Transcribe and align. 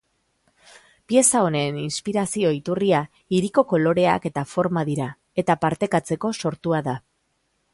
Pieza 1.11 1.41
honen 1.47 1.75
inspirazio 1.81 2.53
iturria 2.59 3.01
hiriko 3.37 3.65
koloreak 3.73 4.25
eta 4.31 4.45
forma 4.55 4.85
dira 4.89 5.11
eta 5.43 5.57
partekatzeko 5.67 6.33
sortua 6.43 6.81
da. 6.91 6.97